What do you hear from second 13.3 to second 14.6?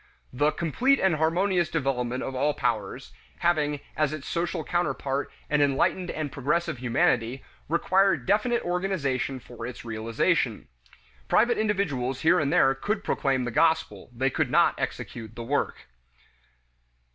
the gospel; they could